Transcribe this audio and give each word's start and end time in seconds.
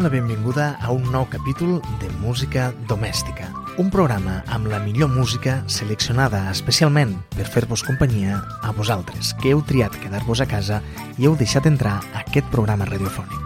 donem 0.00 0.02
la 0.02 0.08
benvinguda 0.08 0.78
a 0.80 0.92
un 0.92 1.04
nou 1.12 1.26
capítol 1.28 1.80
de 2.00 2.08
Música 2.20 2.72
Domèstica, 2.88 3.50
un 3.76 3.90
programa 3.90 4.38
amb 4.48 4.70
la 4.70 4.78
millor 4.80 5.10
música 5.12 5.58
seleccionada 5.68 6.50
especialment 6.50 7.12
per 7.34 7.44
fer-vos 7.44 7.82
companyia 7.84 8.38
a 8.62 8.72
vosaltres, 8.72 9.34
que 9.42 9.52
heu 9.52 9.60
triat 9.60 9.92
quedar-vos 10.00 10.40
a 10.40 10.48
casa 10.48 10.80
i 11.18 11.28
heu 11.28 11.36
deixat 11.36 11.68
entrar 11.68 11.98
a 12.14 12.22
aquest 12.22 12.48
programa 12.48 12.88
radiofònic. 12.88 13.36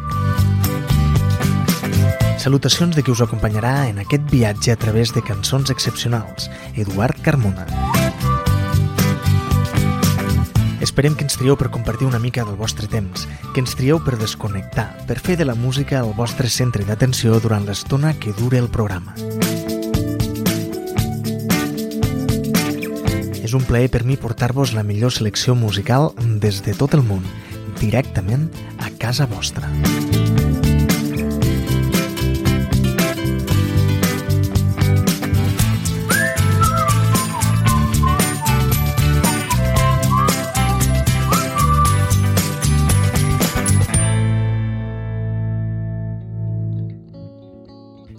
Salutacions 2.38 2.94
de 2.94 3.02
qui 3.02 3.10
us 3.10 3.24
acompanyarà 3.24 3.88
en 3.88 3.98
aquest 4.04 4.30
viatge 4.30 4.76
a 4.76 4.78
través 4.78 5.14
de 5.14 5.24
cançons 5.26 5.74
excepcionals, 5.74 6.50
Eduard 6.76 7.18
Carmona. 7.22 7.66
Esperem 10.84 11.14
que 11.16 11.24
ens 11.24 11.38
trieu 11.40 11.56
per 11.56 11.70
compartir 11.72 12.04
una 12.04 12.18
mica 12.20 12.42
del 12.44 12.58
vostre 12.60 12.84
temps, 12.92 13.22
que 13.54 13.62
ens 13.62 13.72
trieu 13.72 14.02
per 14.04 14.18
desconnectar, 14.20 14.84
per 15.08 15.16
fer 15.16 15.38
de 15.40 15.46
la 15.48 15.54
música 15.56 16.02
el 16.02 16.12
vostre 16.12 16.50
centre 16.52 16.84
d'atenció 16.84 17.38
durant 17.40 17.64
l'estona 17.64 18.12
que 18.20 18.34
dure 18.36 18.60
el 18.60 18.68
programa. 18.68 19.16
És 23.40 23.56
un 23.56 23.64
plaer 23.64 23.88
per 23.88 24.04
mi 24.04 24.20
portar-vos 24.20 24.76
la 24.76 24.84
millor 24.84 25.16
selecció 25.16 25.56
musical 25.56 26.12
des 26.20 26.60
de 26.68 26.76
tot 26.76 26.92
el 26.92 27.06
món, 27.08 27.24
directament 27.80 28.50
a 28.76 28.92
casa 29.00 29.24
vostra. 29.24 29.72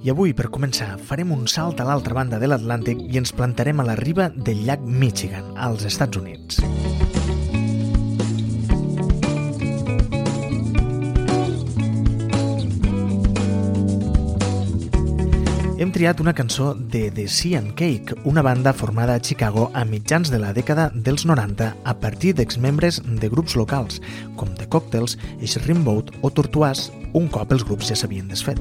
I 0.06 0.12
avui, 0.14 0.36
per 0.38 0.52
començar, 0.54 1.00
farem 1.02 1.32
un 1.34 1.48
salt 1.50 1.80
a 1.82 1.86
l'altra 1.88 2.14
banda 2.14 2.38
de 2.38 2.46
l'Atlàntic 2.46 3.00
i 3.10 3.18
ens 3.18 3.32
plantarem 3.34 3.80
a 3.82 3.86
la 3.88 3.96
riba 3.98 4.28
del 4.30 4.60
llac 4.68 4.84
Michigan, 4.86 5.48
als 5.58 5.82
Estats 5.90 6.20
Units. 6.20 6.60
Hem 15.82 15.90
triat 15.96 16.22
una 16.22 16.36
cançó 16.38 16.76
de 16.76 17.10
The 17.10 17.26
Sea 17.28 17.64
and 17.64 17.74
Cake, 17.74 18.14
una 18.30 18.44
banda 18.46 18.74
formada 18.78 19.16
a 19.16 19.24
Chicago 19.24 19.72
a 19.74 19.88
mitjans 19.90 20.30
de 20.30 20.38
la 20.38 20.54
dècada 20.54 20.92
dels 20.94 21.26
90 21.26 21.72
a 21.84 21.98
partir 21.98 22.36
d'exmembres 22.38 23.02
de 23.02 23.32
grups 23.34 23.58
locals, 23.58 23.98
com 24.38 24.54
The 24.54 24.70
Cocktails, 24.70 25.18
Shrimboat 25.42 26.14
o 26.22 26.30
Tortuàs, 26.30 26.92
un 27.16 27.30
cop 27.32 27.54
els 27.56 27.64
grups 27.68 27.92
ja 27.92 27.98
s'havien 28.00 28.28
desfet. 28.32 28.60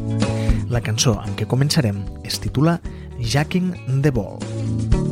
La 0.70 0.82
cançó 0.84 1.16
amb 1.20 1.34
què 1.38 1.48
començarem 1.50 2.04
es 2.24 2.38
titula 2.42 2.78
Jacking 3.18 3.74
the 4.02 4.14
Ball. 4.14 5.03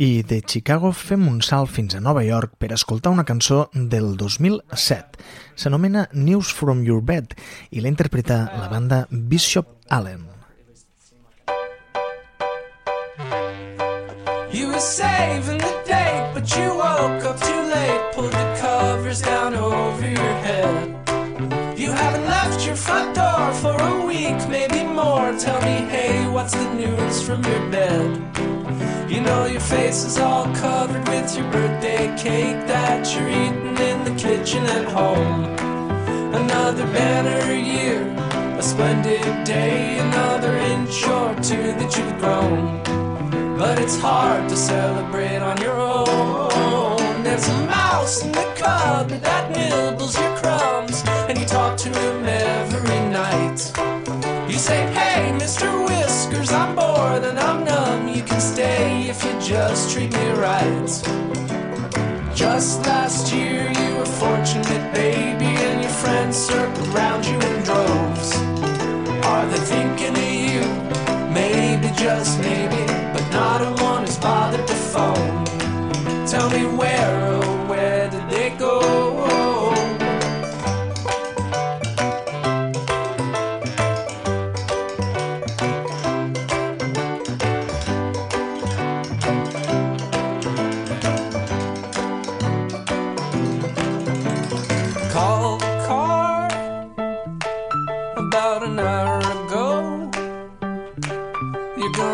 I 0.00 0.22
de 0.22 0.40
Chicago 0.40 0.94
fem 0.96 1.26
un 1.28 1.42
salt 1.44 1.68
fins 1.68 1.92
a 1.94 1.98
Nova 2.00 2.22
York 2.24 2.54
per 2.56 2.70
escoltar 2.72 3.10
una 3.12 3.26
cançó 3.28 3.68
del 3.74 4.16
2007. 4.16 5.20
S'anomena 5.54 6.06
News 6.14 6.54
From 6.56 6.80
Your 6.86 7.02
Bed 7.04 7.34
i 7.68 7.82
la 7.84 7.90
interpreta 7.92 8.38
la 8.56 8.70
banda 8.72 9.02
Bishop 9.10 9.68
Allen. 9.90 10.24
You 14.50 14.68
were 14.72 14.80
saving 14.80 15.58
the 15.58 15.76
day, 15.84 16.30
but 16.32 16.48
you 16.56 16.72
woke 16.80 17.22
up 17.28 17.38
too 17.38 17.62
late. 17.68 18.00
Pulled 18.14 18.32
the 18.32 18.56
covers 18.56 19.20
down 19.20 19.54
over 19.54 20.08
your 20.08 20.34
head. 20.48 20.96
You 21.76 21.92
haven't 21.92 22.24
left 22.24 22.64
your 22.64 22.76
front 22.76 23.14
door 23.14 23.52
for 23.52 23.76
a 23.76 24.06
week, 24.06 24.48
maybe 24.48 24.82
more. 24.82 25.36
Tell 25.36 25.60
me, 25.60 25.84
hey, 25.92 26.26
what's 26.32 26.54
the 26.54 26.72
news 26.72 27.20
from 27.20 27.44
your 27.44 27.70
bed? 27.70 28.39
You 29.10 29.20
know 29.20 29.44
your 29.44 29.60
face 29.60 30.04
is 30.04 30.18
all 30.18 30.44
covered 30.54 31.08
with 31.08 31.36
your 31.36 31.50
birthday 31.50 32.06
cake 32.16 32.64
that 32.68 33.12
you're 33.12 33.28
eating 33.28 33.76
in 33.76 34.04
the 34.04 34.14
kitchen 34.16 34.64
at 34.66 34.84
home. 34.84 35.46
Another 36.32 36.86
banner 36.92 37.52
year, 37.52 38.02
a 38.56 38.62
splendid 38.62 39.42
day, 39.42 39.98
another 39.98 40.56
inch 40.56 41.02
or 41.08 41.34
two 41.42 41.74
that 41.80 41.96
you've 41.96 42.18
grown. 42.20 42.84
But 43.58 43.80
it's 43.80 43.98
hard 43.98 44.48
to 44.48 44.56
celebrate 44.56 45.38
on 45.38 45.60
your 45.60 45.80
own. 45.80 47.24
There's 47.24 47.48
a 47.48 47.66
mouse 47.66 48.22
in 48.22 48.30
the 48.30 48.48
cupboard 48.56 49.20
that 49.22 49.50
nibbles 49.50 49.89
just 59.50 59.90
treat 59.90 60.12
me 60.12 60.30
right. 60.46 60.86
Just 62.36 62.86
last 62.86 63.34
year, 63.34 63.68
you 63.68 63.96
were 63.96 64.06
fortunate, 64.06 64.94
baby, 64.94 65.50
and 65.66 65.82
your 65.82 65.90
friends 65.90 66.36
circled 66.36 66.86
around 66.94 67.26
you 67.26 67.34
in 67.34 67.62
droves. 67.64 68.30
Are 69.26 69.46
they 69.50 69.62
thinking 69.74 70.16
of 70.24 70.32
you? 70.46 70.62
Maybe, 71.34 71.88
just 71.96 72.38
maybe, 72.38 72.86
but 73.12 73.28
not 73.32 73.60
a 73.60 73.70
one 73.82 74.04
who's 74.04 74.18
bothered 74.18 74.68
to 74.68 74.74
phone. 74.92 75.44
Tell 76.28 76.48
me 76.50 76.64
where 76.78 77.19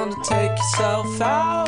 You're 0.06 0.14
gonna 0.14 0.24
take 0.24 0.56
yourself 0.56 1.20
out 1.20 1.66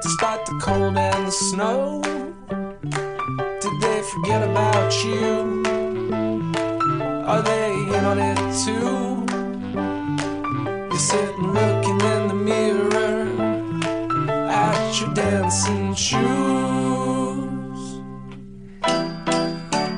despite 0.00 0.46
the 0.46 0.60
cold 0.62 0.96
and 0.96 1.26
the 1.26 1.30
snow. 1.32 2.00
Did 3.60 3.80
they 3.80 4.00
forget 4.02 4.44
about 4.48 5.04
you? 5.04 5.64
Are 7.26 7.42
they 7.42 7.72
in 7.72 8.04
on 8.04 8.18
it 8.20 8.38
too? 8.62 9.26
You're 10.88 10.98
sitting 11.00 11.52
looking 11.52 12.00
in 12.00 12.28
the 12.28 12.34
mirror 12.34 13.26
at 14.48 15.00
your 15.00 15.12
dancing 15.14 15.96
shoes. 15.96 16.20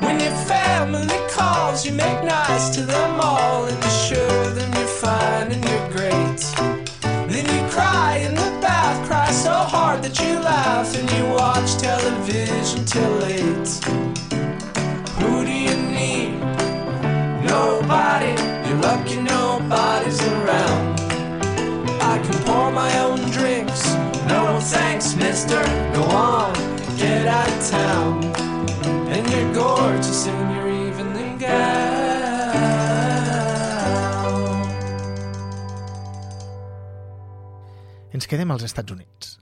When 0.01 0.19
your 0.19 0.37
family 0.49 1.19
calls, 1.29 1.85
you 1.85 1.91
make 1.91 2.23
nice 2.23 2.69
to 2.71 2.81
them 2.81 3.19
all 3.21 3.65
and 3.65 3.77
assure 3.83 4.49
them 4.55 4.73
you're 4.73 4.87
fine 4.87 5.51
and 5.51 5.63
you're 5.63 5.89
great. 5.91 6.30
That 10.11 10.25
you 10.25 10.39
laugh 10.39 10.97
and 10.97 11.09
you 11.11 11.25
watch 11.33 11.77
television 11.77 12.83
till 12.85 13.11
late. 13.23 13.69
Who 15.19 15.45
do 15.45 15.51
you 15.51 15.75
need? 15.87 16.39
Nobody. 17.45 18.33
You're 18.67 18.81
lucky 18.81 19.21
nobody's 19.21 20.21
around. 20.21 20.99
I 22.01 22.19
can 22.23 22.37
pour 22.43 22.71
my 22.71 22.91
own 22.99 23.19
drinks. 23.31 23.93
No 24.27 24.59
thanks, 24.59 25.15
mister. 25.15 25.61
Go 25.93 26.03
on, 26.03 26.53
get 26.97 27.27
out 27.27 27.47
of 27.47 27.69
town. 27.69 28.23
And 29.13 29.29
you're 29.29 29.53
gorgeous 29.53 30.27
in 30.27 30.51
your 30.55 30.67
evening 30.67 31.37
gown. 31.37 31.51
Ens 38.11 38.25
quedem 38.25 38.51
als 38.51 38.63
Estats 38.63 38.91
Units. 38.91 39.39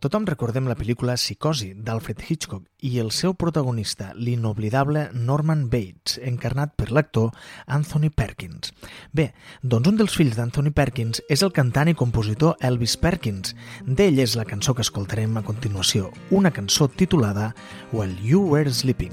Tothom 0.00 0.24
recordem 0.24 0.64
la 0.64 0.78
pel·lícula 0.80 1.12
Psicosi 1.18 1.74
d'Alfred 1.76 2.22
Hitchcock 2.24 2.64
i 2.88 2.94
el 3.02 3.10
seu 3.12 3.34
protagonista, 3.36 4.14
l'inoblidable 4.16 5.02
Norman 5.12 5.66
Bates, 5.68 6.16
encarnat 6.24 6.72
per 6.72 6.86
l'actor 6.88 7.34
Anthony 7.68 8.08
Perkins. 8.08 8.72
Bé, 9.12 9.26
doncs 9.60 9.92
un 9.92 10.00
dels 10.00 10.16
fills 10.16 10.38
d'Anthony 10.40 10.72
Perkins 10.72 11.20
és 11.28 11.44
el 11.44 11.52
cantant 11.52 11.92
i 11.92 11.96
compositor 12.00 12.56
Elvis 12.64 12.96
Perkins. 12.96 13.52
D'ell 13.84 14.24
és 14.24 14.38
la 14.40 14.48
cançó 14.48 14.72
que 14.72 14.86
escoltarem 14.88 15.36
a 15.36 15.44
continuació, 15.44 16.08
una 16.30 16.48
cançó 16.48 16.88
titulada 16.88 17.50
While 17.92 18.16
You 18.24 18.48
Were 18.56 18.72
Sleeping. 18.72 19.12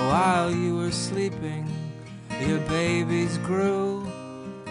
While 0.00 0.56
you 0.56 0.78
were 0.78 0.92
sleeping, 0.92 1.68
your 2.40 2.60
babies 2.72 3.36
grew. 3.44 4.05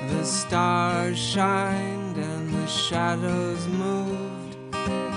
The 0.10 0.24
stars 0.24 1.18
shined 1.18 2.18
and 2.18 2.54
the 2.54 2.68
shadows 2.68 3.68
moved. 3.68 4.58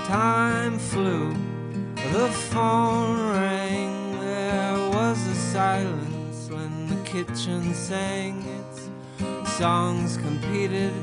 Time 0.07 0.79
flew, 0.79 1.33
the 2.13 2.29
phone 2.51 3.31
rang. 3.31 4.19
There 4.19 4.89
was 4.89 5.27
a 5.27 5.35
silence 5.35 6.49
when 6.49 6.87
the 6.87 7.01
kitchen 7.03 7.73
sang 7.73 8.43
its 8.59 8.89
songs 9.57 10.17
competed 10.17 10.93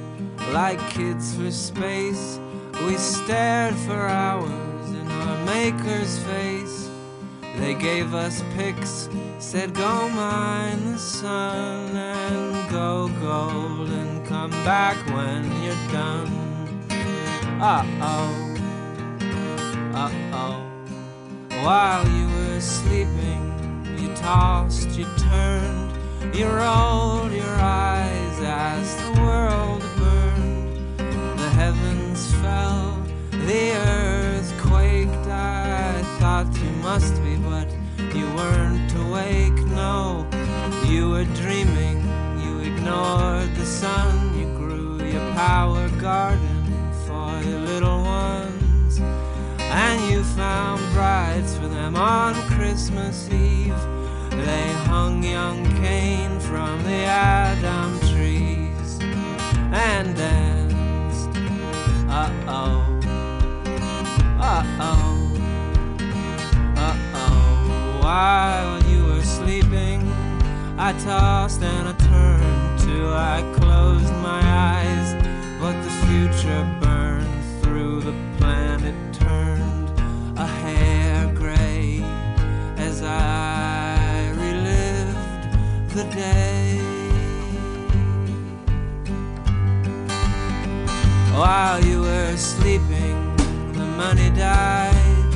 like 0.52 0.80
kids 0.90 1.34
for 1.36 1.50
space. 1.50 2.40
We 2.84 2.96
stared 2.96 3.74
for 3.74 4.08
hours 4.08 4.90
in 4.90 5.10
our 5.10 5.44
maker's 5.44 6.18
face. 6.20 6.90
They 7.58 7.74
gave 7.74 8.14
us 8.14 8.42
pics, 8.54 9.08
said 9.38 9.74
go 9.74 10.08
mine 10.08 10.92
the 10.92 10.98
sun 10.98 11.96
go 12.70 13.08
gold 13.20 13.90
and 13.90 14.26
come 14.26 14.50
back 14.64 14.96
when 15.06 15.44
you're 15.62 15.92
done. 15.92 16.28
Uh 17.60 17.84
oh, 18.02 18.54
uh 19.94 20.10
oh. 20.32 20.62
While 21.62 22.08
you 22.08 22.26
were 22.28 22.60
sleeping, 22.60 23.42
you 23.98 24.12
tossed, 24.14 24.90
you 24.90 25.06
turned, 25.16 25.92
you 26.34 26.46
rolled 26.46 27.32
your 27.32 27.56
eyes 27.60 28.40
as 28.42 28.96
the 28.96 29.20
world 29.20 29.82
burned. 29.96 30.98
The 31.38 31.50
heavens 31.50 32.32
fell, 32.34 33.00
the 33.30 33.72
earth 33.72 34.52
quaked. 34.60 35.26
I 35.28 36.02
thought 36.18 36.52
you 36.62 36.70
must 36.82 37.22
be, 37.22 37.36
but 37.36 37.68
you 38.14 38.26
weren't 38.34 38.92
awake. 38.96 39.58
No, 39.68 40.26
you 40.86 41.10
were 41.10 41.24
dreaming. 41.24 42.05
Ignored 42.86 43.52
the 43.56 43.66
sun. 43.66 44.38
You 44.38 44.46
grew 44.56 45.02
your 45.02 45.32
power 45.32 45.88
garden 46.00 46.92
for 47.04 47.42
your 47.42 47.58
little 47.58 48.00
ones. 48.04 49.00
And 49.58 50.08
you 50.08 50.22
found 50.22 50.80
brides 50.92 51.58
for 51.58 51.66
them 51.66 51.96
on 51.96 52.34
Christmas 52.50 53.28
Eve. 53.28 53.74
They 54.30 54.72
hung 54.86 55.24
young 55.24 55.64
Cain 55.82 56.38
from 56.38 56.80
the 56.84 57.02
Adam 57.02 57.98
trees 58.12 59.00
and 59.72 60.14
danced. 60.14 61.30
Uh 62.08 62.30
oh. 62.46 63.00
Uh 64.38 64.64
oh. 64.78 65.34
Uh 66.76 66.96
oh. 67.14 67.98
While 68.00 68.80
you 68.84 69.06
were 69.06 69.22
sleeping, 69.22 70.08
I 70.78 70.92
tossed 70.92 71.64
and 71.64 71.88
I 71.88 71.92
turned 72.06 72.65
I 73.04 73.42
closed 73.58 74.12
my 74.22 74.42
eyes. 74.42 75.14
But 75.60 75.76
the 75.82 75.90
future 76.06 76.62
burned 76.80 77.62
through 77.62 78.00
the 78.00 78.14
planet, 78.38 78.94
turned 79.12 79.88
a 80.38 80.46
hair 80.46 81.32
gray 81.34 82.02
as 82.76 83.02
I 83.02 84.30
relived 84.30 85.44
the 85.94 86.04
day. 86.14 86.78
While 91.32 91.84
you 91.84 92.02
were 92.02 92.36
sleeping, 92.36 93.36
the 93.72 93.86
money 94.02 94.30
died. 94.30 95.26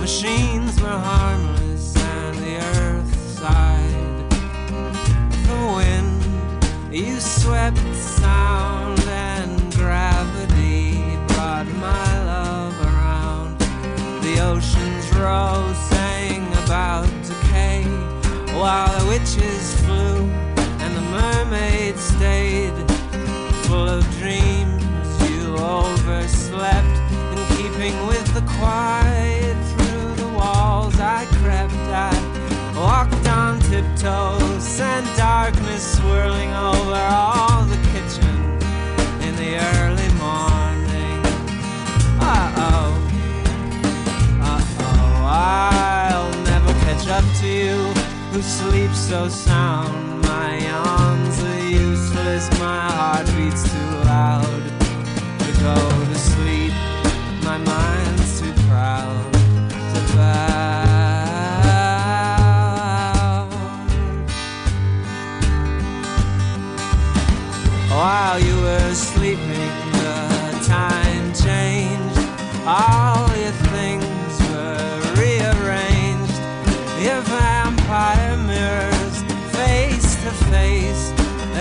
Machines 0.00 0.80
were 0.80 0.88
harmless 1.10 1.55
while 19.26 19.58
flew 19.84 20.30
and 20.78 20.96
the 20.96 21.00
mermaid 21.00 21.98
stayed 21.98 22.74
full 23.66 23.88
of 23.88 24.04
dreams. 24.18 24.84
You 25.28 25.56
overslept 25.56 26.96
in 27.32 27.56
keeping 27.56 28.06
with 28.06 28.26
the 28.34 28.42
quiet 28.58 29.56
through 29.72 30.14
the 30.14 30.28
walls. 30.28 31.00
I 31.00 31.26
crept, 31.42 31.74
I 31.74 32.12
walked 32.76 33.26
on 33.26 33.58
tiptoes 33.60 34.80
and 34.80 35.06
darkness 35.16 35.96
swirling 35.98 36.52
over 36.52 36.94
all 36.94 37.45
who 48.46 48.52
sleeps 48.52 48.98
so 49.08 49.28
sound. 49.28 50.22
My 50.22 50.66
arms 50.70 51.42
are 51.42 51.68
useless, 51.68 52.48
my 52.60 52.90
heart 52.90 53.26
beats 53.36 53.62
too 53.64 53.90
loud 54.04 54.62
to 55.40 55.52
go 55.60 55.74
to 56.10 56.14
sleep. 56.14 56.72
My 57.42 57.58
mind's 57.58 58.40
too 58.40 58.52
proud 58.68 59.32
to 59.32 60.00
bow. 60.14 60.66
While 67.90 68.38
you 68.40 68.56
were 68.60 68.94
sleeping, 68.94 69.72
the 69.92 70.18
time 70.66 71.32
changed. 71.34 72.20
All 72.66 73.05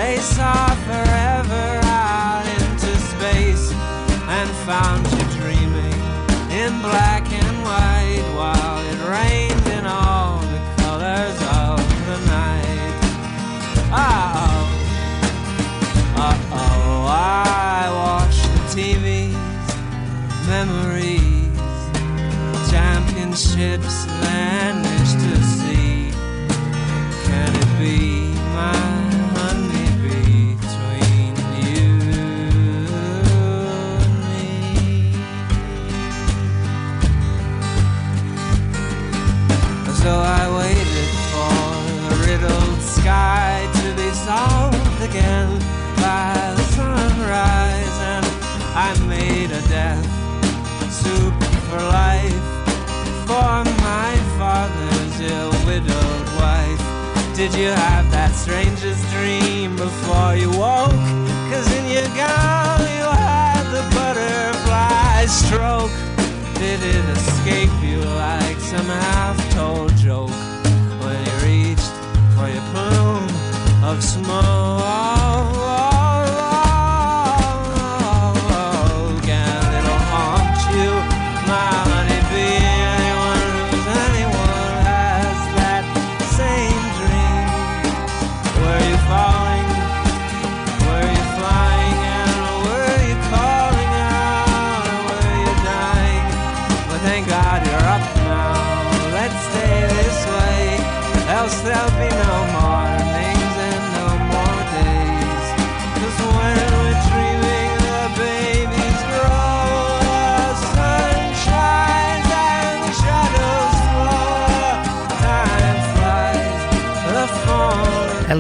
they 0.05 0.17
saw 0.17 0.67
forever 0.89 1.67
out 1.85 2.45
into 2.57 2.91
space 3.12 3.71
and 4.38 4.50
found 4.69 5.03
you 5.15 5.24
dreaming 5.39 6.00
in 6.62 6.71
black 6.88 7.25
and 7.41 7.55
white 7.67 8.27
while 8.38 8.77
it 8.91 9.00
rained 9.15 9.67
in 9.77 9.85
all 9.88 10.38
the 10.53 10.62
colors 10.83 11.38
of 11.63 11.77
the 12.07 12.19
night. 12.38 12.95
Oh. 13.91 14.62
Uh-oh, 16.27 17.07
I 17.09 17.83
watch 18.03 18.38
the 18.53 18.62
TVs, 18.75 19.67
memories, 20.53 21.59
championships 22.69 24.05
vanish 24.21 24.95
you 57.65 57.72
have 57.72 58.04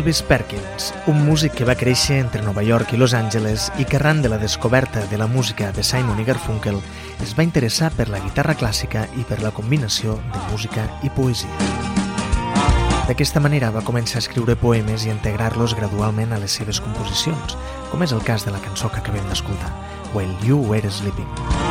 Elvis 0.05 0.21
Perkins, 0.21 0.93
un 1.07 1.23
músic 1.25 1.55
que 1.57 1.65
va 1.65 1.73
créixer 1.73 2.19
entre 2.21 2.43
Nova 2.45 2.61
York 2.61 2.91
i 2.93 2.97
Los 3.01 3.15
Angeles 3.17 3.71
i 3.81 3.87
que 3.89 3.97
arran 3.97 4.21
de 4.21 4.29
la 4.29 4.37
descoberta 4.37 5.01
de 5.09 5.17
la 5.17 5.25
música 5.25 5.71
de 5.73 5.81
Simon 5.81 6.21
i 6.21 6.25
Garfunkel 6.27 6.77
es 7.25 7.33
va 7.33 7.41
interessar 7.41 7.89
per 7.89 8.05
la 8.13 8.21
guitarra 8.21 8.53
clàssica 8.53 9.07
i 9.17 9.25
per 9.25 9.39
la 9.41 9.49
combinació 9.49 10.19
de 10.29 10.45
música 10.51 10.85
i 11.01 11.09
poesia. 11.09 11.49
D'aquesta 13.09 13.41
manera 13.41 13.73
va 13.73 13.81
començar 13.81 14.21
a 14.21 14.27
escriure 14.27 14.53
poemes 14.53 15.09
i 15.09 15.13
integrar-los 15.15 15.73
gradualment 15.73 16.37
a 16.37 16.43
les 16.43 16.53
seves 16.53 16.77
composicions, 16.77 17.57
com 17.89 18.05
és 18.05 18.13
el 18.13 18.21
cas 18.21 18.45
de 18.45 18.53
la 18.53 18.61
cançó 18.61 18.93
que 18.93 19.01
acabem 19.01 19.25
d'escoltar, 19.25 19.73
While 20.13 20.37
You 20.45 20.61
Were 20.69 20.85
Sleeping. 20.85 21.64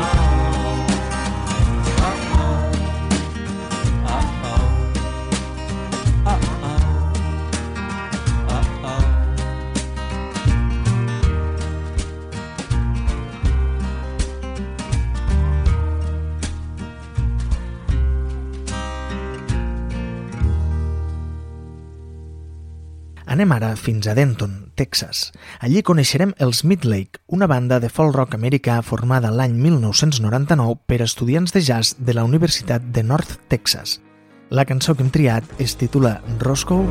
Fins 23.85 24.07
a 24.09 24.15
Denton, 24.17 24.73
Texas. 24.75 25.29
Allí 25.61 25.83
coneixerem 25.85 26.33
els 26.41 26.65
Midlake, 26.65 27.21
una 27.29 27.47
banda 27.51 27.79
de 27.83 27.91
folk 27.93 28.17
rock 28.17 28.35
americà 28.39 28.81
formada 28.83 29.31
l'any 29.31 29.59
1999 29.61 30.81
per 30.89 31.03
estudiants 31.05 31.53
de 31.53 31.61
jazz 31.61 31.95
de 32.01 32.17
la 32.17 32.25
Universitat 32.25 32.91
de 32.97 33.05
North 33.05 33.37
Texas. 33.53 34.01
La 34.49 34.65
cançó 34.65 34.97
que 34.97 35.05
hem 35.05 35.13
triat 35.13 35.61
es 35.61 35.77
titula 35.77 36.21
Roscoe 36.41 36.89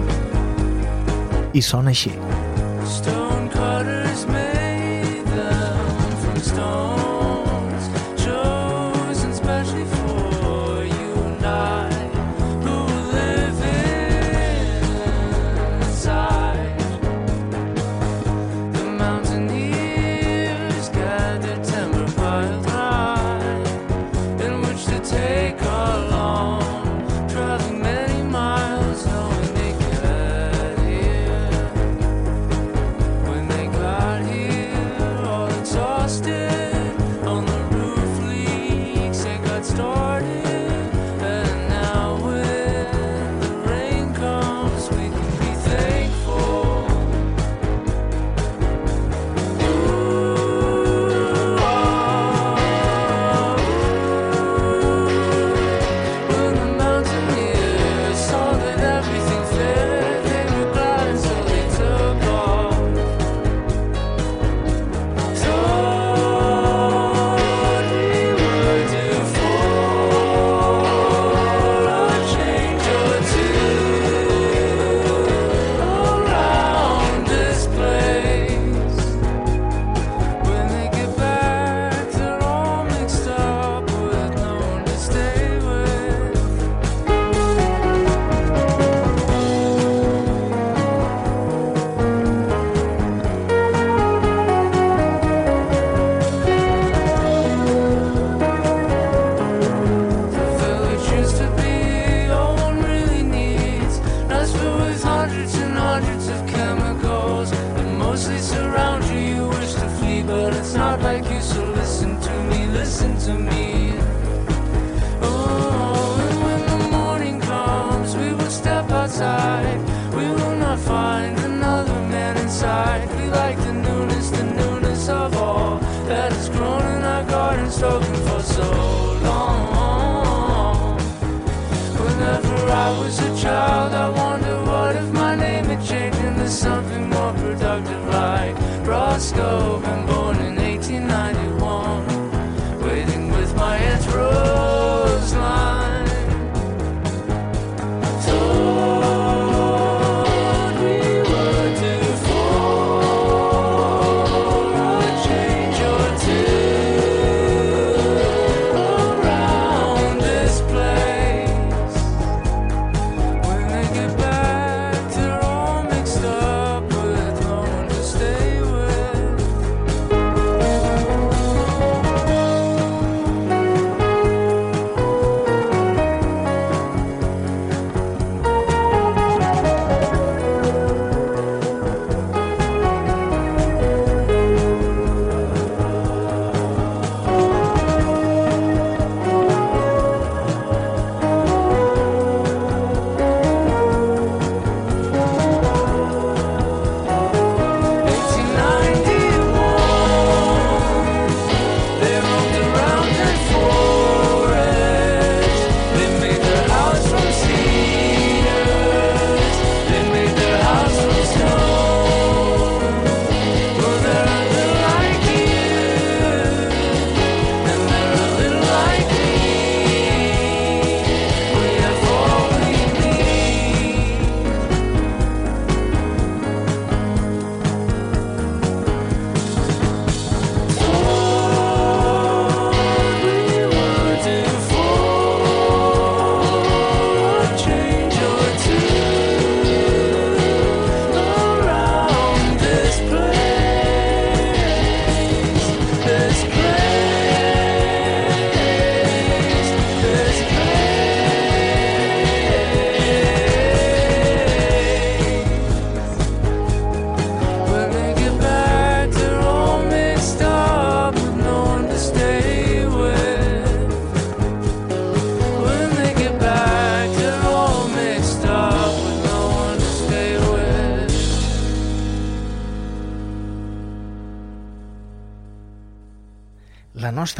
i 1.53 1.61
sona 1.65 1.93
així. 1.93 2.13
Stone 2.85 3.32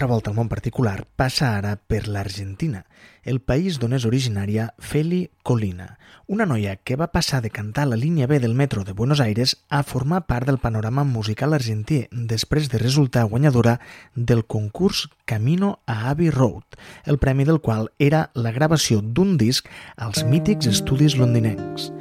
Nostra 0.04 0.16
volta 0.16 0.32
al 0.32 0.36
món 0.36 0.50
particular 0.52 1.06
passa 1.16 1.54
ara 1.56 1.78
per 1.78 2.10
l'Argentina, 2.12 2.82
el 3.24 3.38
país 3.40 3.78
d'on 3.80 3.94
és 3.96 4.04
originària 4.04 4.66
Feli 4.84 5.30
Colina, 5.48 5.94
una 6.28 6.44
noia 6.44 6.74
que 6.76 6.98
va 7.00 7.08
passar 7.14 7.40
de 7.40 7.54
cantar 7.56 7.86
la 7.88 7.96
línia 7.96 8.28
B 8.28 8.42
del 8.44 8.52
metro 8.52 8.84
de 8.84 8.92
Buenos 8.92 9.22
Aires 9.24 9.56
a 9.70 9.80
formar 9.88 10.26
part 10.28 10.44
del 10.52 10.60
panorama 10.60 11.08
musical 11.08 11.56
argentí 11.56 12.02
després 12.12 12.68
de 12.68 12.84
resultar 12.84 13.24
guanyadora 13.32 13.78
del 14.14 14.44
concurs 14.44 15.08
Camino 15.24 15.80
a 15.88 16.10
Abbey 16.10 16.36
Road, 16.36 16.76
el 17.06 17.18
premi 17.18 17.48
del 17.48 17.62
qual 17.62 17.94
era 17.98 18.30
la 18.36 18.52
gravació 18.52 19.00
d'un 19.00 19.38
disc 19.38 19.72
als 19.96 20.28
mítics 20.28 20.68
estudis 20.68 21.16
londinencs. 21.16 21.94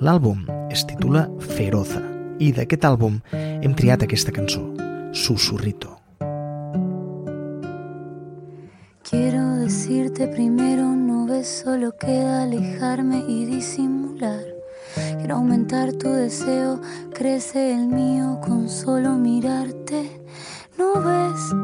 L'àlbum 0.00 0.46
es 0.72 0.88
titula 0.88 1.28
Feroza 1.52 2.00
i 2.40 2.54
d'aquest 2.56 2.88
àlbum 2.88 3.20
hem 3.36 3.76
triat 3.76 4.08
aquesta 4.08 4.32
cançó, 4.32 4.70
Susurrito. 5.12 5.91
Quiero 9.12 9.56
decirte 9.56 10.26
primero, 10.26 10.84
no 10.84 11.26
ves, 11.26 11.46
solo 11.46 11.94
queda 11.98 12.44
alejarme 12.44 13.22
y 13.28 13.44
disimular. 13.44 14.42
Quiero 15.18 15.34
aumentar 15.34 15.92
tu 15.92 16.08
deseo, 16.08 16.80
crece 17.12 17.74
el 17.74 17.88
mío 17.88 18.40
con 18.40 18.70
solo 18.70 19.12
mirarte. 19.18 20.10
No 20.78 20.94
ves 21.02 21.54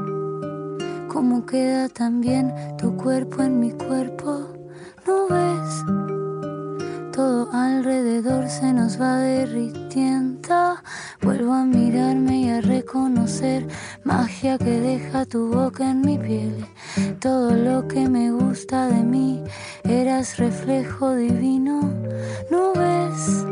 cómo 1.09 1.47
queda 1.47 1.89
también 1.89 2.53
tu 2.77 2.95
cuerpo 2.99 3.43
en 3.43 3.59
mi 3.59 3.71
cuerpo. 3.71 4.49
No 5.07 5.27
ves 5.29 5.98
todo 7.19 7.51
alrededor 7.53 8.49
se 8.49 8.73
nos 8.73 9.01
va 9.01 9.17
derritiendo. 9.19 10.77
Vuelvo 11.21 11.53
a 11.53 11.65
mirarme 11.65 12.43
y 12.43 12.49
a 12.49 12.61
reconocer 12.61 13.67
magia 14.05 14.57
que 14.57 14.79
deja 14.79 15.27
tu 15.27 15.49
boca 15.53 15.91
en 15.91 16.03
mi 16.03 16.17
piel. 16.17 16.65
Todo 17.19 17.55
lo 17.55 17.89
que 17.89 18.09
me 18.09 18.31
gusta 18.31 18.87
de 18.87 19.03
mí, 19.03 19.43
eras 19.83 20.37
reflejo 20.37 21.17
divino. 21.17 21.93
¿No 22.53 22.73
ves? 22.73 23.45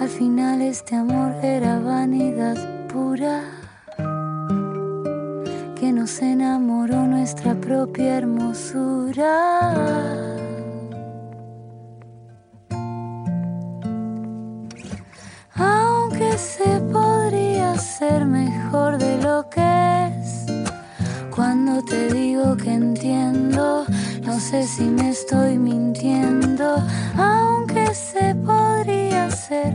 Al 0.00 0.08
final 0.08 0.62
este 0.62 0.96
amor 0.96 1.34
era 1.42 1.78
vanidad 1.80 2.56
pura. 2.88 3.42
Que 5.78 5.92
nos 5.92 6.22
enamoró 6.22 7.06
nuestra 7.06 7.54
propia 7.54 8.16
hermosura. 8.16 9.34
Sé 24.54 24.66
si 24.68 24.84
me 24.84 25.10
estoy 25.10 25.58
mintiendo. 25.58 26.76
Aunque 27.16 27.92
se 27.94 28.34
podría 28.34 29.30
ser 29.30 29.72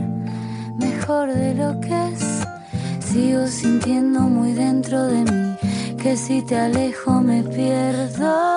mejor 0.78 1.32
de 1.34 1.54
lo 1.54 1.78
que 1.80 1.96
es. 2.12 2.24
Sigo 3.04 3.46
sintiendo 3.46 4.20
muy 4.20 4.52
dentro 4.52 5.06
de 5.06 5.20
mí 5.30 5.56
que 6.02 6.16
si 6.16 6.40
te 6.42 6.56
alejo 6.56 7.20
me 7.20 7.42
pierdo. 7.42 8.49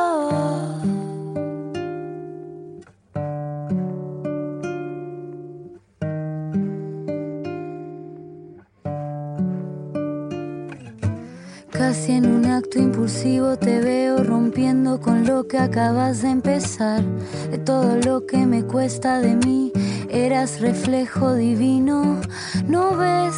Lo 15.33 15.47
que 15.47 15.57
acabas 15.57 16.21
de 16.21 16.29
empezar. 16.29 17.01
De 17.49 17.57
todo 17.57 17.97
lo 18.05 18.25
que 18.27 18.45
me 18.45 18.63
cuesta 18.63 19.19
de 19.19 19.35
mí, 19.35 19.71
estrellas 20.09 20.61
reflejo 20.61 21.33
divino. 21.33 22.21
¿No 22.67 22.95
ves 22.95 23.35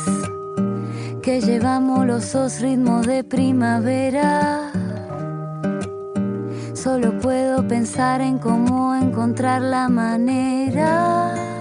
que 1.21 1.39
llevamos 1.39 2.05
los 2.05 2.33
dos 2.33 2.59
ritmos 2.59 3.07
de 3.07 3.23
primavera? 3.23 4.71
Solo 6.73 7.17
puedo 7.19 7.65
pensar 7.65 8.19
en 8.19 8.39
cómo 8.39 8.93
encontrar 8.93 9.61
la 9.61 9.87
manera. 9.87 11.54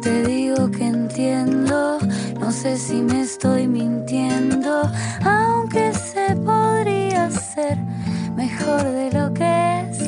Te 0.00 0.22
digo 0.22 0.70
que 0.70 0.86
entiendo, 0.86 1.98
no 2.40 2.52
sé 2.52 2.76
si 2.76 2.96
me 3.02 3.22
estoy 3.22 3.66
mintiendo. 3.66 4.90
Aunque 5.24 5.92
se 5.92 6.36
podría 6.36 7.30
ser 7.30 7.78
mejor 8.36 8.82
de 8.82 9.10
lo 9.12 9.32
que 9.34 9.80
es. 9.80 9.98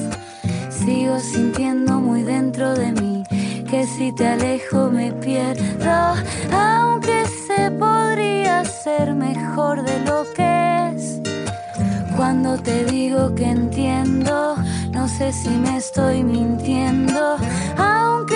Sigo 0.74 1.18
sintiendo 1.18 2.00
muy 2.00 2.22
dentro 2.22 2.74
de 2.74 2.92
mí 2.92 3.22
que 3.70 3.86
si 3.86 4.12
te 4.12 4.26
alejo 4.26 4.90
me 4.90 5.12
pierdo, 5.12 6.14
aunque 6.52 7.24
se 7.46 7.70
podría 7.70 8.64
ser 8.64 9.14
mejor 9.14 9.82
de 9.84 10.00
lo 10.00 10.24
que 10.34 10.92
es. 10.94 11.20
Cuando 12.16 12.58
te 12.58 12.84
digo 12.84 13.34
que 13.34 13.44
entiendo, 13.44 14.56
no 14.92 15.08
sé 15.08 15.32
si 15.32 15.50
me 15.50 15.76
estoy 15.76 16.24
mintiendo, 16.24 17.36
aunque 17.76 18.29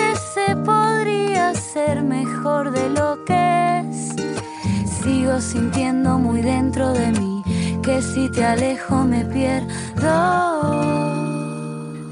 Sigo 5.35 5.41
sintiendo 5.41 6.17
muy 6.17 6.41
dentro 6.41 6.93
de 6.93 7.11
mí 7.11 7.43
que 7.83 8.01
si 8.01 8.29
te 8.31 8.45
alejo 8.45 9.03
me 9.03 9.25
pierdo. 9.25 9.67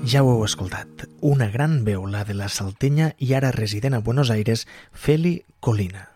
Ja 0.05 0.23
ho 0.23 0.33
heu 0.33 0.43
escoltat, 0.43 1.07
una 1.21 1.47
gran 1.47 1.86
veu, 1.86 2.03
la 2.05 2.25
de 2.25 2.33
la 2.33 2.49
saltenya 2.49 3.13
i 3.17 3.31
ara 3.33 3.53
resident 3.55 3.95
a 3.95 3.99
Buenos 3.99 4.29
Aires, 4.29 4.67
Feli 4.91 5.45
Colina. 5.62 6.09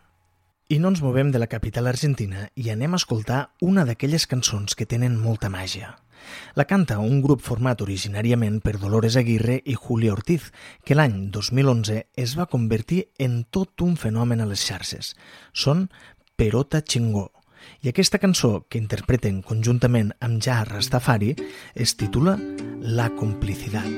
I 0.68 0.80
no 0.84 0.92
ens 0.92 1.00
movem 1.02 1.32
de 1.32 1.40
la 1.40 1.48
capital 1.48 1.88
argentina 1.88 2.50
i 2.56 2.72
anem 2.76 2.92
a 2.92 3.00
escoltar 3.00 3.54
una 3.62 3.88
d'aquelles 3.88 4.28
cançons 4.28 4.76
que 4.76 4.86
tenen 4.86 5.16
molta 5.16 5.48
màgia. 5.48 5.96
La 6.56 6.66
canta 6.66 6.98
un 7.00 7.22
grup 7.24 7.40
format 7.46 7.82
originàriament 7.86 8.60
per 8.66 8.76
Dolores 8.82 9.16
Aguirre 9.16 9.62
i 9.64 9.78
Julio 9.80 10.12
Ortiz, 10.18 10.52
que 10.84 10.98
l'any 10.98 11.30
2011 11.32 12.02
es 12.20 12.36
va 12.36 12.50
convertir 12.52 13.06
en 13.18 13.46
tot 13.46 13.80
un 13.86 13.96
fenomen 13.96 14.42
a 14.44 14.50
les 14.50 14.66
xarxes. 14.68 15.14
Són 15.54 15.88
Perota 16.38 16.84
Chingó, 16.86 17.32
i 17.82 17.90
aquesta 17.90 18.20
cançó, 18.22 18.68
que 18.70 18.78
interpreten 18.78 19.40
conjuntament 19.42 20.12
amb 20.22 20.38
Ja 20.46 20.60
Rastafari, 20.70 21.32
es 21.74 21.96
titula 21.98 22.36
La 23.00 23.10
complicidad. 23.10 23.90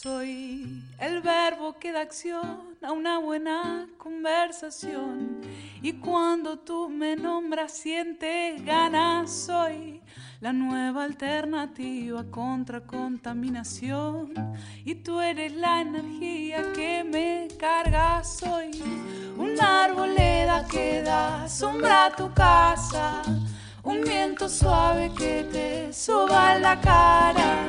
Soy 0.00 0.84
el 1.00 1.22
verbo 1.22 1.76
que 1.80 1.90
da 1.90 2.02
acción 2.02 2.76
a 2.82 2.92
una 2.92 3.18
buena 3.18 3.88
conversación 3.98 5.40
y 5.82 5.94
cuando 5.94 6.56
tú 6.60 6.88
me 6.88 7.16
nombras 7.16 7.72
sientes 7.72 8.64
ganas 8.64 9.28
soy 9.28 10.00
la 10.40 10.52
nueva 10.52 11.02
alternativa 11.02 12.22
contra 12.30 12.80
contaminación. 12.82 14.34
Y 14.84 14.94
tú 14.94 15.18
eres 15.18 15.52
la 15.54 15.80
energía 15.80 16.72
que 16.74 17.02
me 17.02 17.48
carga, 17.58 18.22
soy 18.22 18.70
una 19.36 19.86
arboleda 19.86 20.64
que 20.68 21.02
da 21.02 21.48
sombra 21.48 22.04
a 22.06 22.14
tu 22.14 22.32
casa, 22.34 23.24
un 23.82 24.02
viento 24.02 24.48
suave 24.48 25.10
que 25.18 25.42
te 25.50 25.92
soba 25.92 26.56
la 26.56 26.80
cara. 26.80 27.68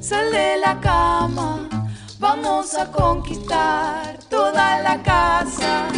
sal 0.00 0.32
de 0.32 0.56
la 0.56 0.80
cama, 0.80 1.68
vamos 2.18 2.74
a 2.74 2.90
conquistar 2.90 4.18
toda 4.28 4.80
la 4.80 5.02
casa. 5.02 5.88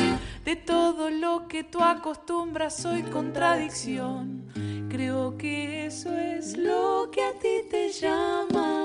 De 0.44 0.56
todo 0.56 1.08
lo 1.08 1.46
que 1.46 1.62
tú 1.62 1.80
acostumbras 1.80 2.76
soy 2.76 3.02
contradicción. 3.04 4.44
Creo 4.90 5.38
que 5.38 5.86
eso 5.86 6.12
es 6.18 6.56
lo 6.56 7.10
que 7.12 7.22
a 7.22 7.32
ti 7.38 7.62
te 7.70 7.90
llama. 7.92 8.82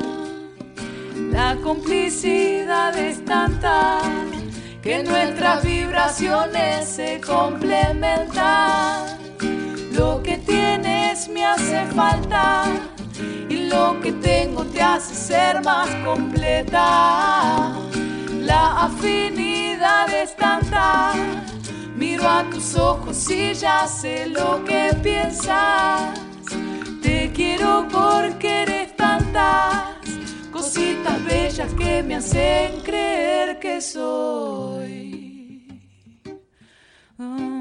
La 1.32 1.56
complicidad 1.64 2.96
es 2.96 3.26
tanta 3.26 4.00
que 4.84 5.04
nuestras 5.04 5.66
vibraciones 5.66 6.88
se 6.88 7.20
complementan. 7.20 9.18
Lo 9.94 10.22
que 10.22 10.38
tienes 10.38 11.28
me 11.28 11.44
hace 11.44 11.88
falta 11.88 12.66
lo 13.70 14.00
que 14.02 14.12
tengo 14.14 14.64
te 14.66 14.82
hace 14.82 15.14
ser 15.14 15.64
más 15.64 15.90
completa. 16.06 17.74
La 18.42 18.86
afinidad 18.86 20.10
es 20.14 20.36
tanta 20.36 21.14
Miro 21.98 22.30
a 22.30 22.48
tus 22.52 22.76
ojos 22.76 23.30
y 23.32 23.54
ya 23.56 23.88
sé 23.88 24.28
lo 24.28 24.64
que 24.64 24.96
piensas. 25.02 26.14
Te 27.02 27.32
quiero 27.34 27.88
porque 27.92 28.62
eres 28.62 28.96
tantas 28.96 29.98
cositas 30.52 31.24
bellas 31.26 31.74
que 31.74 32.04
me 32.04 32.16
hacen 32.16 32.82
creer 32.82 33.60
que 33.60 33.82
soy. 33.82 35.68
Oh. 37.20 37.57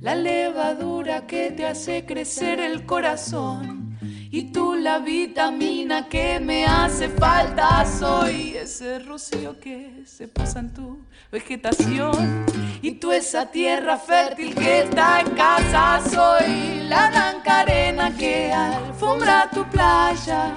La 0.00 0.14
levadura 0.14 1.26
que 1.26 1.50
te 1.50 1.66
hace 1.66 2.06
crecer 2.06 2.58
el 2.58 2.86
corazón. 2.86 3.98
Y 4.32 4.52
tú 4.52 4.74
la 4.74 5.00
vitamina 5.00 6.08
que 6.08 6.40
me 6.40 6.64
hace 6.64 7.08
falta. 7.08 7.84
Soy 7.84 8.56
ese 8.56 9.00
rocío 9.00 9.58
que 9.60 10.04
se 10.06 10.28
posa 10.28 10.60
en 10.60 10.72
tu 10.72 11.00
vegetación. 11.30 12.46
Y 12.80 12.92
tú 12.92 13.12
esa 13.12 13.50
tierra 13.50 13.98
fértil 13.98 14.54
que 14.54 14.82
está 14.82 15.20
en 15.20 15.30
casa. 15.32 16.00
Soy 16.08 16.84
la 16.88 17.10
blanca 17.10 17.60
arena 17.60 18.16
que 18.16 18.52
alfombra 18.52 19.50
tu 19.52 19.64
playa. 19.68 20.54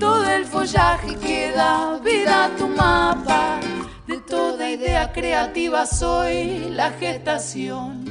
Todo 0.00 0.28
el 0.30 0.46
follaje 0.46 1.14
que 1.16 1.52
da 1.52 2.00
vida 2.02 2.46
a 2.46 2.56
tu 2.56 2.66
mapa 2.68 3.60
de 4.06 4.18
toda 4.20 4.68
idea 4.68 5.12
creativa 5.12 5.86
soy 5.86 6.70
la 6.70 6.90
gestación. 6.92 8.10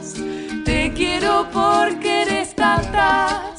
Te 0.65 0.91
quiero 0.93 1.47
porque 1.51 2.23
eres 2.23 2.53
tantas 2.55 3.57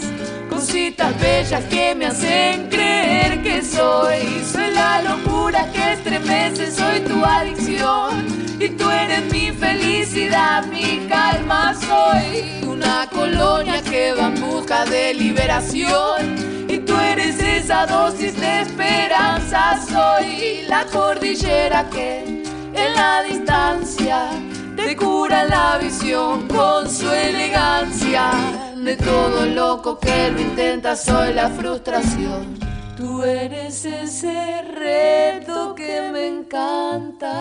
cositas 0.49 1.19
bellas 1.21 1.65
que 1.65 1.95
me 1.95 2.07
hacen 2.07 2.69
creer 2.69 3.43
que 3.43 3.63
soy. 3.63 4.43
Soy 4.45 4.71
la 4.73 5.03
locura 5.03 5.71
que 5.73 5.93
estremece, 5.95 6.71
soy 6.71 7.01
tu 7.01 7.25
adicción. 7.25 8.27
y 8.61 8.69
tú 8.69 8.89
eres 8.91 9.25
mi 9.33 9.51
felicidad, 9.51 10.65
mi 10.67 11.07
calma. 11.09 11.75
Soy 11.75 12.65
una 12.67 13.09
colonia 13.09 13.83
que 13.83 14.13
va 14.13 14.29
en 14.29 14.41
busca 14.41 14.85
de 14.85 15.15
liberación 15.15 16.67
y 16.69 16.79
tú 16.79 16.97
eres 16.97 17.41
esa 17.41 17.87
dosis 17.87 18.39
de 18.39 18.63
esperanza. 18.63 19.81
Soy 19.91 20.65
la 20.69 20.85
cordillera 20.87 21.89
que 21.91 22.43
en 22.75 22.95
la 22.95 23.23
distancia 23.23 24.29
te 24.77 24.97
cura 24.97 25.45
la 25.45 25.79
visión 25.79 26.49
con 26.49 26.89
su 26.91 27.11
elegancia. 27.11 28.31
De 28.77 28.97
todo 28.97 29.47
loco 29.47 29.99
que 29.99 30.31
lo 30.31 30.41
intenta, 30.41 30.97
soy 30.97 31.35
la 31.35 31.49
frustración. 31.49 32.59
Tú 32.97 33.23
eres 33.23 33.85
ese 33.85 34.63
reto 34.63 35.75
que 35.75 36.11
me 36.13 36.27
encanta. 36.27 37.33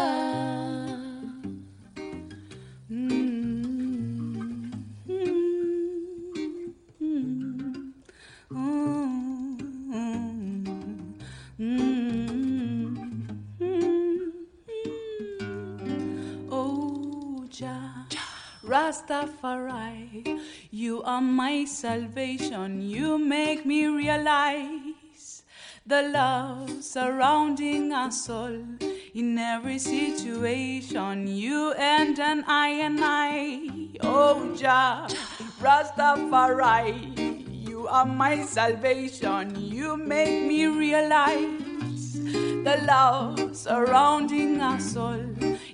Rastafari, 18.72 20.40
you 20.72 21.04
are 21.04 21.20
my 21.20 21.66
salvation. 21.66 22.82
You 22.82 23.18
make 23.18 23.66
me 23.66 23.88
realize 23.88 25.44
the 25.86 26.04
love 26.04 26.82
surrounding 26.82 27.92
us 27.92 28.30
all 28.30 28.56
in 29.14 29.38
every 29.38 29.78
situation. 29.78 31.28
You 31.28 31.74
and 31.74 32.18
an 32.18 32.46
I 32.48 32.70
and 32.88 33.00
I, 33.04 33.60
oh 34.04 34.56
Jah, 34.56 35.06
Rastafari, 35.60 37.68
you 37.68 37.90
are 37.90 38.06
my 38.06 38.46
salvation. 38.46 39.54
You 39.60 39.98
make 39.98 40.48
me 40.48 40.68
realize 40.68 42.14
the 42.64 42.82
love 42.88 43.54
surrounding 43.54 44.62
us 44.62 44.96
all 44.96 45.26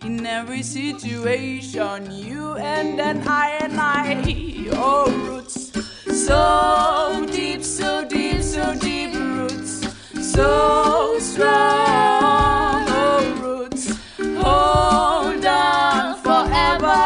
in 0.08 0.26
every 0.26 0.64
situation. 0.64 2.10
You 2.10 2.56
and 2.56 2.98
then 2.98 3.28
I 3.28 3.48
and 3.62 3.78
I, 3.78 4.24
oh 4.72 5.12
roots, 5.28 5.58
so 6.28 7.26
deep, 7.30 7.62
so 7.62 8.06
deep, 8.08 8.42
so 8.42 8.74
deep 8.76 9.14
roots, 9.14 9.74
so 10.34 11.20
strong, 11.20 12.86
oh 13.04 13.22
roots, 13.44 13.86
hold 14.46 15.46
on 15.46 16.16
forever, 16.28 17.04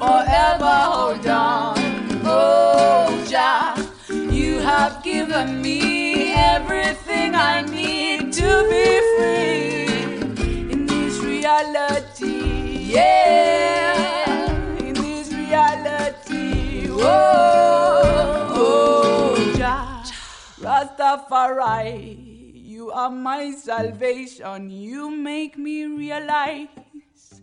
forever 0.00 0.74
hold 0.94 1.26
on, 1.26 1.76
oh 2.24 3.26
Jah, 3.28 3.76
you 4.08 4.58
have 4.60 5.02
given 5.04 5.60
me 5.60 6.32
everything 6.32 7.34
I 7.34 7.60
need 7.60 8.32
to 8.32 8.50
be 8.70 9.13
yeah, 12.94 14.46
in 14.78 14.94
this 14.94 15.32
reality, 15.32 16.88
oh, 16.90 17.02
oh 18.56 19.54
Jah, 19.56 20.02
Rastafari, 20.60 22.16
you 22.54 22.90
are 22.92 23.10
my 23.10 23.50
salvation, 23.52 24.70
you 24.70 25.10
make 25.10 25.58
me 25.58 25.84
realize 25.84 26.68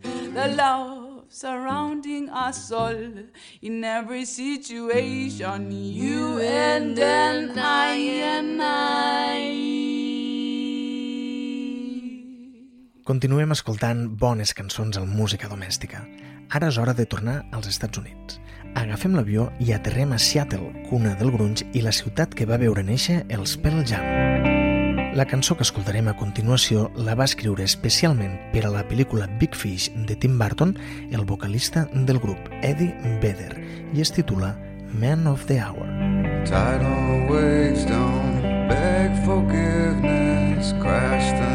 the 0.02 0.48
love 0.56 1.26
surrounding 1.28 2.30
us 2.30 2.72
all 2.72 2.96
in 3.62 3.84
every 3.84 4.26
situation. 4.26 5.72
You 5.72 6.40
and 6.40 6.96
then 6.96 7.58
I 7.58 7.96
and 7.96 8.62
I. 8.62 9.91
Continuem 13.12 13.52
escoltant 13.52 14.06
bones 14.16 14.54
cançons 14.56 14.96
al 14.96 15.04
Música 15.04 15.50
Domèstica. 15.52 15.98
Ara 16.56 16.70
és 16.72 16.78
hora 16.80 16.94
de 16.96 17.04
tornar 17.04 17.42
als 17.52 17.68
Estats 17.68 18.00
Units. 18.00 18.38
Agafem 18.80 19.18
l'avió 19.18 19.50
i 19.60 19.74
aterrem 19.76 20.14
a 20.16 20.20
Seattle, 20.26 20.70
cuna 20.88 21.12
del 21.20 21.34
grunge 21.34 21.68
i 21.76 21.82
la 21.84 21.92
ciutat 21.92 22.32
que 22.32 22.48
va 22.48 22.62
veure 22.62 22.86
néixer 22.88 23.18
els 23.36 23.58
Pearl 23.60 23.84
Jam. 23.84 24.08
La 25.20 25.28
cançó 25.28 25.60
que 25.60 25.68
escoltarem 25.68 26.08
a 26.08 26.16
continuació 26.16 26.86
la 26.96 27.18
va 27.20 27.28
escriure 27.28 27.68
especialment 27.68 28.40
per 28.56 28.64
a 28.64 28.72
la 28.78 28.88
pel·lícula 28.88 29.28
Big 29.44 29.60
Fish 29.60 29.92
de 30.08 30.16
Tim 30.16 30.40
Burton 30.40 30.78
el 31.12 31.28
vocalista 31.28 31.90
del 31.92 32.24
grup 32.24 32.48
Eddie 32.62 32.96
Vedder 33.20 33.58
i 33.92 34.08
es 34.08 34.16
titula 34.16 34.56
Man 34.96 35.28
of 35.28 35.44
the 35.52 35.60
Hour. 35.60 35.84
Tidal 36.48 37.28
waves 37.28 37.84
don't 37.92 38.72
beg 38.72 39.12
forgiveness, 39.28 40.72
crashed 40.80 41.36
and 41.36 41.51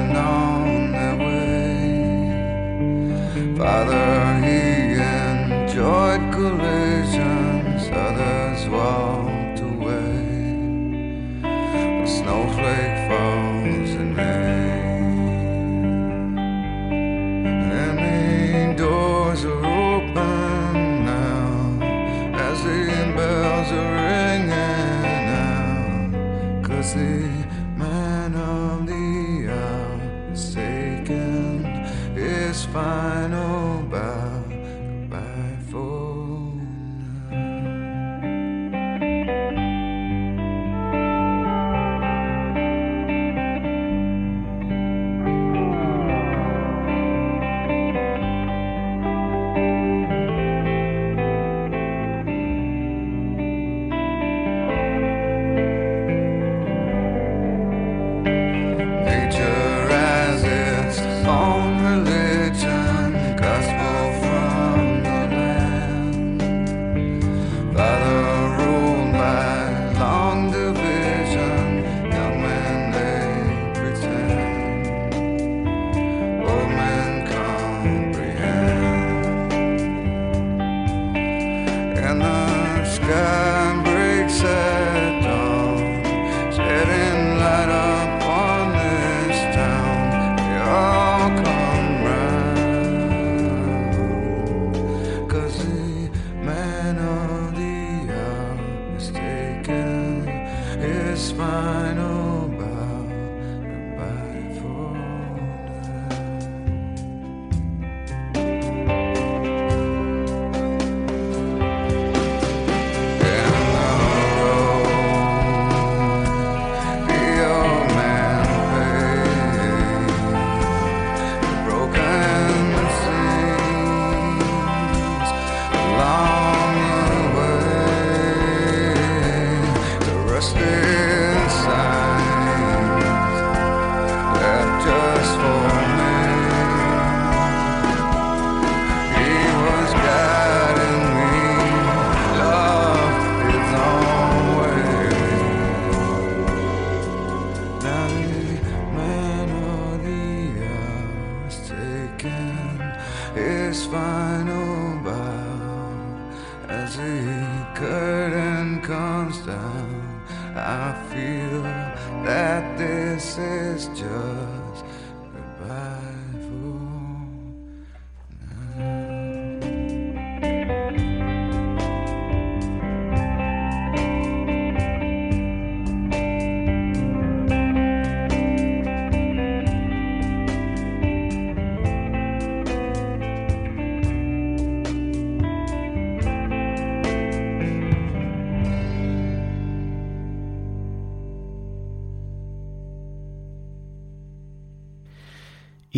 Father, 3.57 4.47
he 4.47 4.93
enjoyed 5.01 6.31
collisions, 6.31 7.89
others 7.91 8.69
walked 8.69 9.26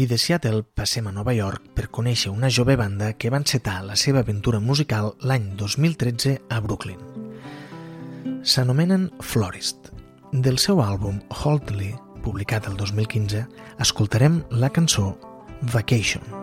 de 0.08 0.16
Seattle 0.16 0.62
passem 0.62 1.06
a 1.06 1.12
Nova 1.12 1.34
York 1.36 1.68
per 1.76 1.90
conèixer 1.92 2.30
una 2.32 2.48
jove 2.48 2.78
banda 2.80 3.10
que 3.12 3.28
va 3.28 3.40
encetar 3.42 3.82
la 3.84 3.96
seva 4.00 4.22
aventura 4.24 4.58
musical 4.58 5.12
l'any 5.20 5.50
2013 5.60 6.38
a 6.48 6.62
Brooklyn. 6.64 6.98
S'anomenen 8.40 9.10
Florist. 9.20 9.92
Del 10.32 10.56
seu 10.64 10.80
àlbum 10.80 11.20
Holdly, 11.28 11.92
publicat 12.24 12.72
el 12.72 12.80
2015, 12.80 13.44
escoltarem 13.84 14.42
la 14.50 14.72
cançó 14.72 15.12
Vacation. 15.74 16.37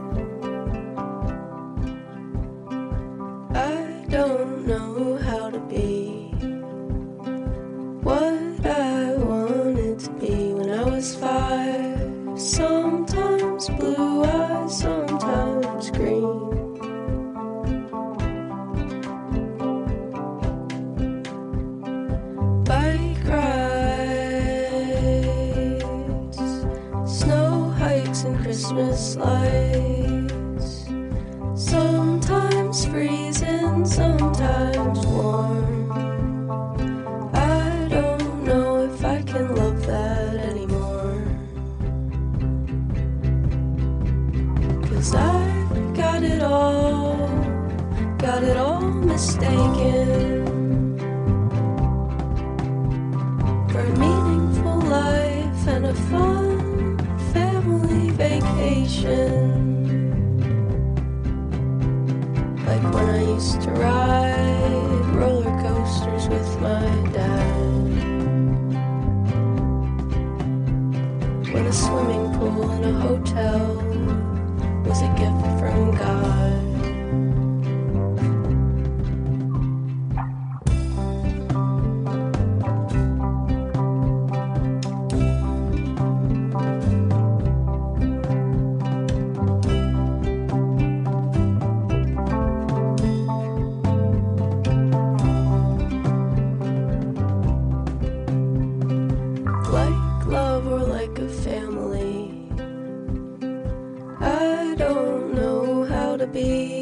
be. 106.35 106.74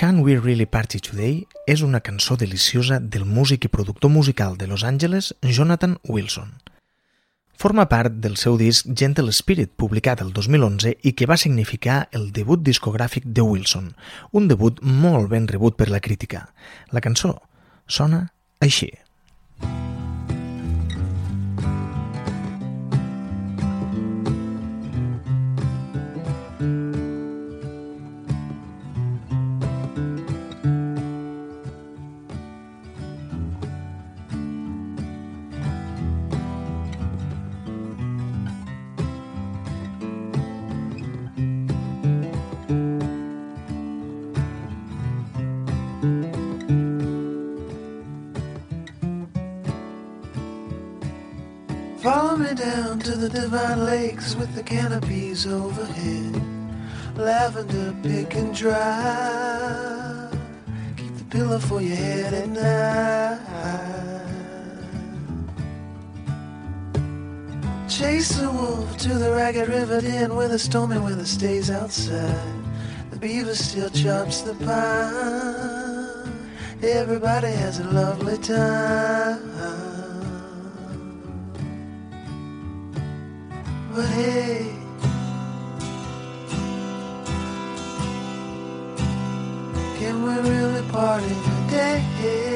Can 0.00 0.20
We 0.20 0.38
Really 0.40 0.64
Party 0.64 0.96
Today 0.98 1.42
és 1.68 1.82
una 1.84 1.98
cançó 2.00 2.32
deliciosa 2.40 2.96
del 3.04 3.26
músic 3.28 3.66
i 3.66 3.68
productor 3.68 4.08
musical 4.08 4.54
de 4.56 4.64
Los 4.66 4.80
Angeles, 4.82 5.34
Jonathan 5.42 5.98
Wilson. 6.08 6.54
Forma 7.52 7.84
part 7.90 8.16
del 8.24 8.38
seu 8.40 8.56
disc 8.56 8.88
Gentle 8.96 9.28
Spirit, 9.36 9.74
publicat 9.76 10.22
el 10.24 10.32
2011 10.32 10.94
i 11.04 11.12
que 11.12 11.28
va 11.28 11.36
significar 11.36 11.98
el 12.16 12.30
debut 12.32 12.64
discogràfic 12.64 13.28
de 13.28 13.44
Wilson, 13.44 13.92
un 14.32 14.48
debut 14.48 14.80
molt 14.80 15.28
ben 15.36 15.52
rebut 15.52 15.76
per 15.76 15.90
la 15.92 16.00
crítica. 16.00 16.46
La 16.96 17.04
cançó 17.04 17.36
sona 17.84 18.24
així. 18.64 18.88
Música 19.60 19.89
den 70.00 70.34
where 70.34 70.48
the 70.48 70.58
stormy 70.58 70.98
weather 70.98 71.24
stays 71.24 71.70
outside. 71.70 72.34
The 73.10 73.18
beaver 73.18 73.54
still 73.54 73.90
chops 73.90 74.42
the 74.42 74.54
pine. 74.54 76.50
Everybody 76.82 77.48
has 77.48 77.80
a 77.80 77.84
lovely 77.84 78.38
time. 78.38 79.40
But 83.94 84.06
hey, 84.06 84.72
can 89.98 90.22
we 90.22 90.50
really 90.50 90.82
party 90.90 91.34
today? 91.68 92.49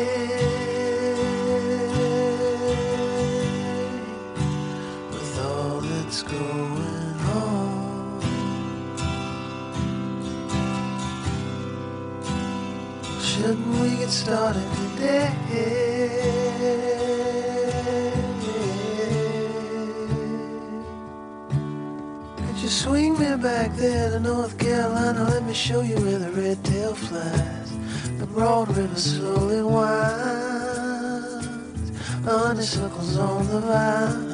Shouldn't 13.34 13.66
we 13.80 13.96
get 13.96 14.10
started 14.10 14.62
today? 14.76 15.28
Could 22.36 22.58
you 22.62 22.68
swing 22.68 23.18
me 23.18 23.36
back 23.36 23.74
there 23.74 24.10
to 24.10 24.20
North 24.20 24.56
Carolina? 24.56 25.24
Let 25.24 25.42
me 25.44 25.52
show 25.52 25.80
you 25.80 25.96
where 25.96 26.20
the 26.20 26.30
red 26.30 26.62
tail 26.64 26.94
flies. 26.94 27.72
The 28.20 28.26
broad 28.26 28.68
river 28.76 28.94
slowly 28.94 29.64
winds. 29.64 30.70
Honeysuckles 32.24 33.18
on 33.18 33.48
the 33.48 33.60
vine. 33.62 34.33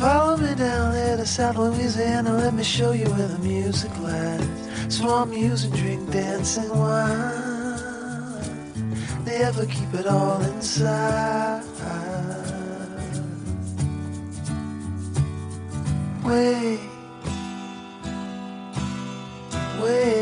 Follow 0.00 0.38
me 0.38 0.54
down 0.54 0.94
there 0.94 1.18
to 1.18 1.26
South 1.26 1.58
Louisiana. 1.58 2.32
Let 2.32 2.54
me 2.54 2.64
show 2.64 2.92
you 2.92 3.04
where 3.10 3.28
the 3.28 3.38
music 3.40 3.90
lies. 3.98 4.48
Swamp 4.88 5.30
music, 5.30 5.72
drink 5.72 6.10
dancing 6.10 6.70
wine. 6.70 8.40
Never 9.26 9.66
keep 9.66 9.92
it 9.92 10.06
all 10.06 10.40
inside. 10.40 11.64
Wait, 16.24 16.80
wait. 19.82 20.19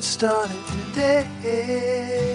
Started 0.00 0.64
today? 0.94 2.29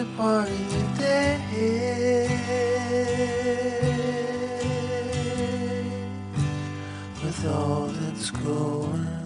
Really 0.00 0.16
party 0.16 0.56
today? 0.96 2.28
With 7.22 7.46
all 7.46 7.86
that's 7.86 8.30
going 8.30 9.19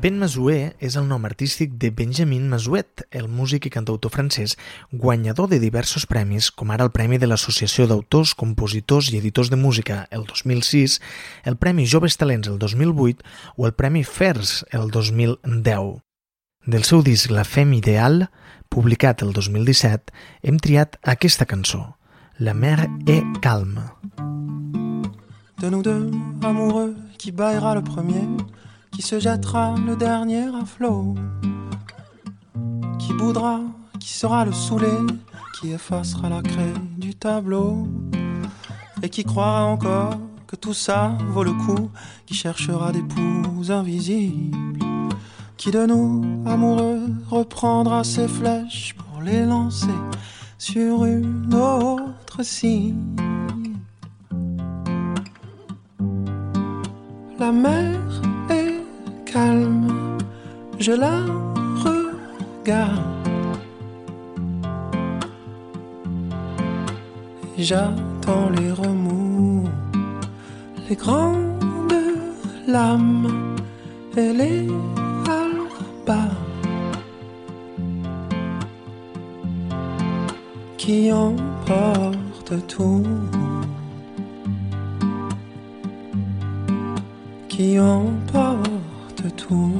Ben 0.00 0.16
Masué 0.16 0.70
és 0.80 0.94
el 0.96 1.04
nom 1.10 1.26
artístic 1.28 1.74
de 1.76 1.90
Benjamin 1.92 2.46
Masuet, 2.48 3.02
el 3.12 3.26
músic 3.28 3.66
i 3.68 3.72
cantautor 3.74 4.08
francès 4.14 4.54
guanyador 4.96 5.50
de 5.50 5.58
diversos 5.60 6.06
premis, 6.08 6.48
com 6.48 6.70
ara 6.72 6.86
el 6.86 6.92
Premi 6.94 7.18
de 7.20 7.28
l'Associació 7.28 7.84
d'Autors, 7.84 8.32
Compositors 8.32 9.10
i 9.12 9.18
Editors 9.18 9.50
de 9.52 9.58
Música 9.60 10.06
el 10.08 10.24
2006, 10.24 10.94
el 11.44 11.58
Premi 11.60 11.84
Joves 11.84 12.16
Talents 12.16 12.48
el 12.48 12.56
2008 12.62 13.20
o 13.58 13.66
el 13.68 13.74
Premi 13.76 14.00
Fers 14.04 14.64
el 14.72 14.88
2010. 14.88 16.00
Del 16.64 16.88
seu 16.88 17.04
disc 17.04 17.28
La 17.28 17.44
Femme 17.44 17.76
Ideal, 17.76 18.30
publicat 18.72 19.20
el 19.20 19.34
2017, 19.36 20.14
hem 20.40 20.62
triat 20.64 20.96
aquesta 21.04 21.44
cançó, 21.44 21.98
La 22.38 22.54
mer 22.54 22.88
est 23.04 23.40
calme. 23.42 23.84
De 25.60 25.68
nous 25.68 25.82
deux, 25.82 26.10
amoureux, 26.40 26.96
qui 27.18 27.32
baillera 27.32 27.74
le 27.74 27.84
premier, 27.84 28.24
qui 28.92 29.02
se 29.02 29.18
jettera 29.18 29.74
le 29.86 29.96
dernier 29.96 30.46
à 30.46 30.64
flot, 30.64 31.14
qui 32.98 33.12
boudra, 33.12 33.60
qui 33.98 34.10
sera 34.10 34.44
le 34.44 34.52
saoulé, 34.52 34.92
qui 35.58 35.72
effacera 35.72 36.28
la 36.28 36.42
craie 36.42 36.74
du 36.96 37.14
tableau, 37.14 37.86
et 39.02 39.08
qui 39.08 39.24
croira 39.24 39.64
encore 39.64 40.14
que 40.46 40.56
tout 40.56 40.74
ça 40.74 41.16
vaut 41.28 41.44
le 41.44 41.52
coup, 41.52 41.90
qui 42.26 42.34
cherchera 42.34 42.92
des 42.92 43.02
poux 43.02 43.70
invisibles, 43.70 44.80
qui 45.56 45.70
de 45.70 45.86
nous, 45.86 46.42
amoureux, 46.46 47.02
reprendra 47.28 48.04
ses 48.04 48.28
flèches 48.28 48.94
pour 48.94 49.22
les 49.22 49.44
lancer 49.44 49.98
sur 50.58 51.04
une 51.04 51.54
autre 51.54 52.42
cible. 52.42 53.22
La 57.38 57.52
mer 57.52 57.98
calme, 59.32 60.18
je 60.78 60.92
la 60.92 61.18
regarde. 61.84 63.00
J'attends 67.58 68.48
les 68.56 68.72
remous, 68.72 69.68
les 70.88 70.96
grandes 70.96 71.92
lames 72.66 73.56
et 74.16 74.32
les 74.32 74.68
albas 75.28 76.36
qui 80.78 81.12
emportent 81.12 82.66
tout. 82.66 83.04
qui 87.60 87.78
emporte 87.78 88.79
tout. 89.28 89.72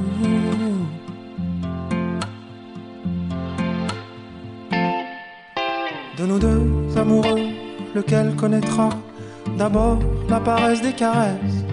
De 6.17 6.25
nous 6.25 6.39
deux 6.39 6.97
amoureux, 6.97 7.47
lequel 7.95 8.35
connaîtra 8.35 8.89
d'abord 9.57 9.99
la 10.29 10.39
paresse 10.39 10.81
des 10.81 10.93
caresses 10.93 11.65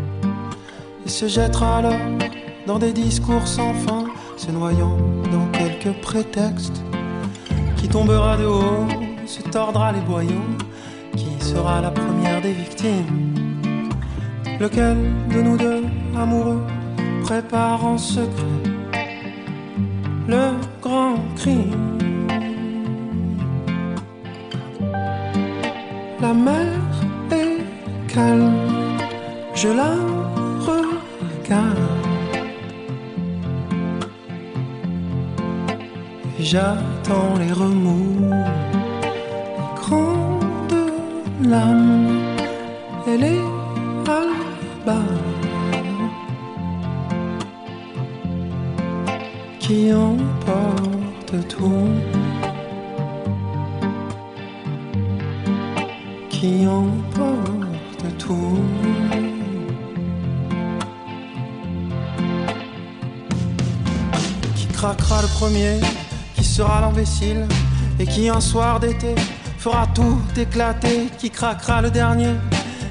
et 1.05 1.09
se 1.09 1.27
jettera 1.29 1.79
alors 1.79 2.07
dans 2.67 2.79
des 2.79 2.93
discours 2.93 3.47
sans 3.47 3.75
fin, 3.75 4.05
se 4.37 4.51
noyant 4.51 4.97
dans 5.33 5.47
quelques 5.53 5.95
prétextes 6.01 6.83
qui 7.77 7.89
tombera 7.89 8.37
de 8.37 8.47
haut, 8.47 8.87
se 9.27 9.43
tordra 9.43 9.93
les 9.93 10.01
boyaux, 10.01 10.49
qui 11.17 11.31
sera 11.45 11.81
la 11.81 11.91
première 11.91 12.41
des 12.41 12.53
victimes 12.53 13.35
Lequel 14.61 14.97
de 15.33 15.41
nous 15.41 15.57
deux 15.57 15.85
amoureux 16.17 16.61
prépare 17.29 17.85
en 17.85 17.99
secret 17.99 18.63
le 20.27 20.45
grand 20.81 21.19
crime 21.37 21.99
La 26.23 26.33
mer 26.33 26.73
est 27.31 27.61
calme, 28.13 28.99
je 29.55 29.69
la 29.81 29.93
regarde. 30.69 31.79
J'attends 36.41 37.35
les 37.43 37.53
remous, 37.53 38.33
les 39.13 39.69
grandes 39.81 40.91
lames 41.43 42.09
et 43.07 43.58
tout, 51.43 51.89
qui 56.29 56.67
emportent 56.67 58.19
tout. 58.19 58.59
Qui 64.57 64.67
craquera 64.69 65.23
le 65.23 65.29
premier, 65.29 65.81
qui 66.35 66.45
sera 66.45 66.81
l'imbécile, 66.81 67.47
et 67.99 68.07
qui 68.07 68.29
un 68.29 68.41
soir 68.41 68.81
d'été 68.81 69.15
fera 69.59 69.87
tout 69.95 70.21
éclater, 70.37 71.09
qui 71.19 71.31
craquera 71.31 71.83
le 71.83 71.91
dernier, 71.91 72.35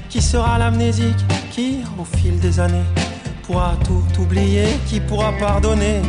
qui 0.08 0.20
sera 0.20 0.58
l'amnésique, 0.58 1.24
qui 1.50 1.78
au 1.98 2.04
fil 2.04 2.38
des 2.40 2.60
années 2.60 2.84
pourra 3.48 3.76
tout 3.82 4.20
oublier, 4.20 4.66
qui 4.86 5.00
pourra 5.00 5.32
pardonner, 5.32 6.02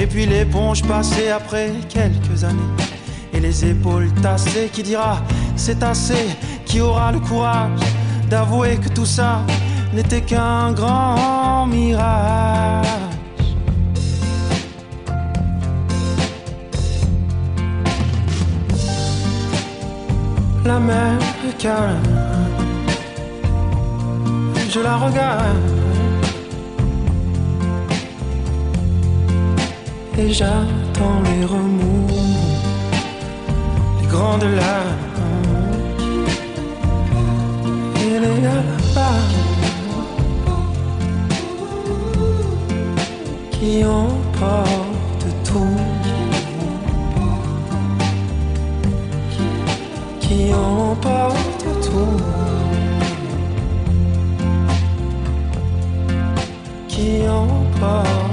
et 0.00 0.06
puis 0.06 0.24
l'éponge 0.24 0.82
passée 0.82 1.28
après 1.28 1.72
quelques 1.88 2.42
années, 2.42 2.74
et 3.34 3.40
les 3.40 3.64
épaules 3.66 4.10
tassées, 4.22 4.70
qui 4.72 4.82
dira 4.82 5.20
c'est 5.56 5.82
assez, 5.82 6.26
qui 6.64 6.80
aura 6.80 7.12
le 7.12 7.20
courage 7.20 7.80
d'avouer 8.30 8.78
que 8.78 8.88
tout 8.88 9.04
ça 9.04 9.42
n'était 9.92 10.22
qu'un 10.22 10.72
grand 10.72 11.66
mirage. 11.66 12.86
La 20.64 20.78
mer 20.78 21.18
est 21.46 21.58
calme, 21.58 22.00
je 24.72 24.80
la 24.80 24.96
regarde 24.96 25.89
et 30.20 30.32
j'attends 30.32 31.20
les 31.24 31.44
remous, 31.44 32.06
les 34.00 34.06
grandes 34.06 34.48
larmes. 34.60 35.08
Et 38.04 38.18
les 38.24 38.46
albas 38.56 39.28
qui 43.52 43.84
emportent 43.84 45.34
tout. 45.44 45.76
qui 50.20 50.54
emporte 50.54 51.66
tout, 51.82 52.20
qui 56.88 57.28
emporte 57.28 58.29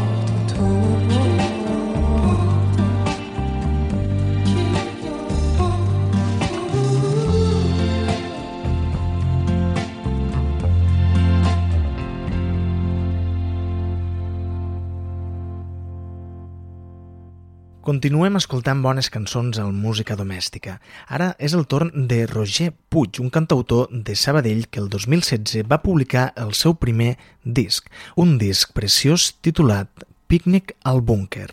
Continuem 17.87 18.35
escoltant 18.35 18.81
bones 18.83 19.07
cançons 19.07 19.55
al 19.63 19.69
Música 19.71 20.17
Domèstica. 20.19 20.73
Ara 21.07 21.29
és 21.39 21.53
el 21.55 21.63
torn 21.71 21.93
de 22.09 22.17
Roger 22.27 22.73
Puig, 22.91 23.21
un 23.23 23.29
cantautor 23.31 23.87
de 23.93 24.15
Sabadell 24.19 24.65
que 24.67 24.81
el 24.83 24.89
2016 24.91 25.63
va 25.71 25.79
publicar 25.85 26.25
el 26.35 26.51
seu 26.51 26.75
primer 26.75 27.13
disc, 27.45 27.87
un 28.19 28.35
disc 28.43 28.75
preciós 28.75 29.29
titulat 29.39 30.03
Pícnic 30.27 30.75
al 30.83 30.99
búnquer. 30.99 31.47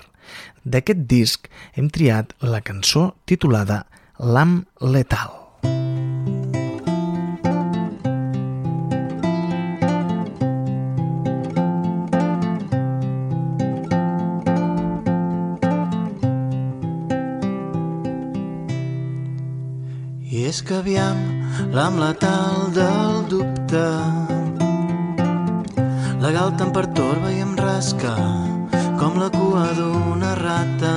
D'aquest 0.67 1.07
disc 1.07 1.47
hem 1.79 1.87
triat 1.87 2.35
la 2.43 2.65
cançó 2.67 3.13
titulada 3.31 3.85
L'am 4.19 4.65
letal. 4.83 5.44
És 20.55 20.61
que 20.63 20.75
aviam 20.79 21.17
l'am 21.75 21.97
letal 21.99 22.69
del 22.75 23.25
dubte 23.27 23.87
legal 26.23 26.53
tant 26.61 26.71
pertorba 26.77 27.33
i 27.35 27.41
em 27.43 27.57
rasca 27.59 28.13
com 29.01 29.19
la 29.19 29.33
cua 29.35 29.65
d'una 29.75 30.31
rata. 30.39 30.93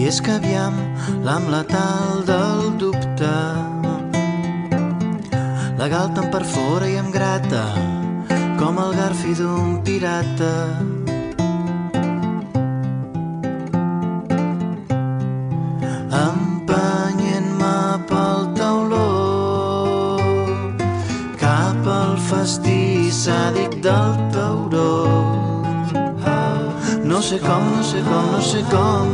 I 0.00 0.08
és 0.10 0.18
que 0.26 0.34
aviam 0.40 0.74
l'am 1.28 1.46
letal 1.54 2.24
del 2.32 2.72
dubte 2.82 3.34
la 5.78 5.86
galta 5.94 6.26
em 6.26 6.34
perfora 6.34 6.90
i 6.90 6.98
em 7.04 7.14
grata 7.14 7.62
com 8.58 8.82
el 8.86 8.98
garfi 8.98 9.38
d'un 9.38 9.78
pirata. 9.86 10.52
Com, 28.02 28.32
no 28.32 29.11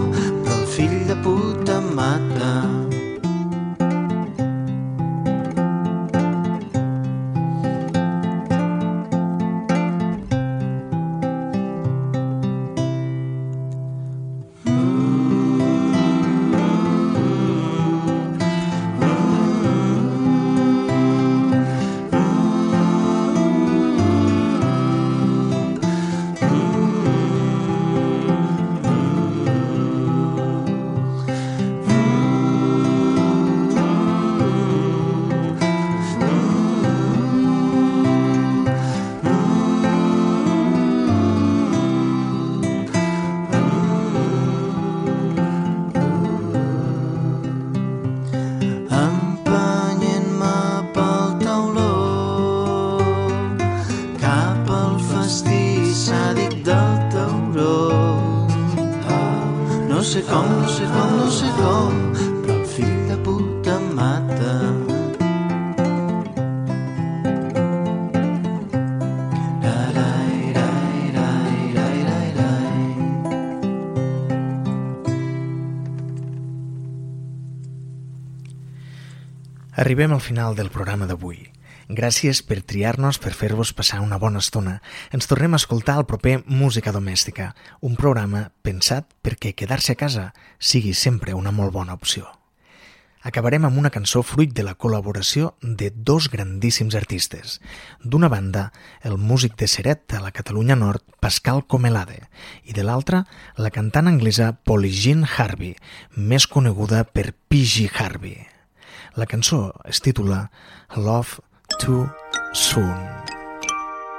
Arribem 79.79 80.13
al 80.13 80.21
final 80.21 80.57
del 80.59 80.73
programa 80.75 81.07
d'avui. 81.07 81.53
Gràcies 81.87 82.41
per 82.43 82.65
triar-nos 82.67 83.21
per 83.23 83.31
fer-vos 83.31 83.71
passar 83.79 84.01
una 84.03 84.17
bona 84.19 84.41
estona. 84.43 84.81
Ens 85.15 85.31
tornem 85.31 85.55
a 85.55 85.61
escoltar 85.63 85.95
al 85.95 86.07
proper 86.11 86.41
Música 86.51 86.91
Domèstica, 86.91 87.53
un 87.79 87.95
programa 87.95 88.49
pensat 88.67 89.07
perquè 89.23 89.53
quedar-se 89.55 89.95
a 89.95 90.01
casa 90.01 90.25
sigui 90.59 90.97
sempre 90.99 91.37
una 91.39 91.55
molt 91.55 91.71
bona 91.79 91.95
opció. 91.95 92.27
Acabarem 93.23 93.71
amb 93.71 93.79
una 93.79 93.95
cançó 93.95 94.25
fruit 94.27 94.51
de 94.51 94.67
la 94.67 94.75
col·laboració 94.75 95.53
de 95.63 95.93
dos 95.95 96.27
grandíssims 96.35 96.99
artistes. 96.99 97.61
D'una 98.03 98.27
banda, 98.35 98.73
el 99.07 99.15
músic 99.15 99.55
de 99.63 99.71
Seret 99.71 100.19
a 100.19 100.27
la 100.27 100.35
Catalunya 100.35 100.75
Nord, 100.75 101.07
Pascal 101.23 101.63
Comelade, 101.71 102.25
i 102.67 102.75
de 102.75 102.83
l'altra, 102.83 103.29
la 103.55 103.71
cantant 103.71 104.11
anglesa 104.11 104.57
Polly 104.59 104.91
Jean 104.91 105.23
Harvey, 105.23 105.77
més 106.17 106.51
coneguda 106.51 107.07
per 107.07 107.31
P.G. 107.47 107.93
Harvey. 107.95 108.58
La 109.19 109.27
cançó 109.27 109.75
es 109.85 109.99
titula 110.01 110.49
Love 110.95 111.41
Too 111.81 112.09
Soon. 112.53 112.95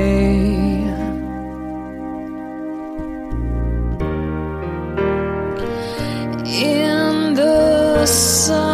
In 6.63 7.33
the 7.33 8.05
sun, 8.05 8.70